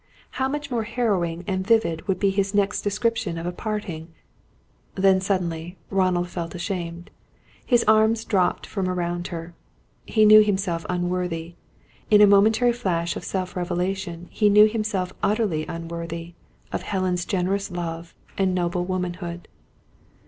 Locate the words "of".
3.37-3.45, 13.15-13.23, 16.71-16.81